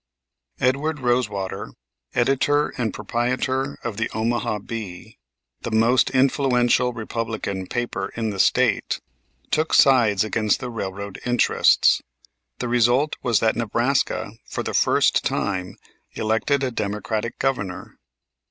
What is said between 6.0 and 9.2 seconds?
influential Republican paper in the State,